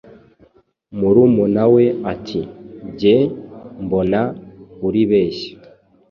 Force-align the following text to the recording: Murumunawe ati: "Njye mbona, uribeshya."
Murumunawe 0.97 1.85
ati: 2.13 2.39
"Njye 2.87 3.15
mbona, 3.83 4.19
uribeshya." 4.87 5.51